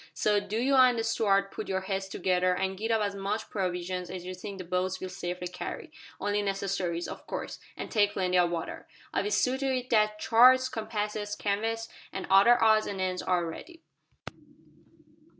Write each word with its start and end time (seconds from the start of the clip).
So 0.15 0.39
do 0.39 0.57
you 0.57 0.73
and 0.73 0.97
the 0.97 1.03
stooard 1.03 1.51
putt 1.51 1.67
your 1.67 1.81
heads 1.81 2.07
together 2.07 2.55
an' 2.55 2.75
git 2.75 2.89
up 2.89 3.03
as 3.03 3.13
much 3.13 3.51
provisions 3.51 4.09
as 4.09 4.25
you 4.25 4.33
think 4.33 4.57
the 4.57 4.63
boats 4.63 4.99
will 4.99 5.09
safely 5.09 5.47
carry. 5.47 5.91
Only 6.19 6.41
necessaries, 6.41 7.07
of 7.07 7.27
course, 7.27 7.59
an' 7.77 7.89
take 7.89 8.13
plenty 8.13 8.35
o' 8.39 8.47
water. 8.47 8.87
I'll 9.13 9.29
see 9.29 9.59
to 9.59 9.71
it 9.75 9.91
that 9.91 10.17
charts, 10.17 10.69
compasses, 10.69 11.35
canvas, 11.35 11.87
and 12.11 12.25
other 12.31 12.59
odds 12.63 12.87
and 12.87 12.99
ends 12.99 13.21
are 13.21 13.45
ready." 13.45 13.83